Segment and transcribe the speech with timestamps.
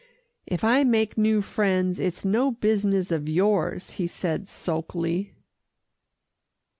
[0.47, 5.35] "If I make new friends, it's no business of yours," he said sulkily.